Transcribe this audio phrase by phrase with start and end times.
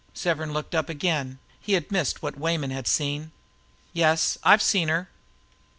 [0.15, 1.37] Severn looked up again.
[1.59, 3.31] He had missed what Weyman had seen.
[3.93, 5.09] "Yes, I've seen her."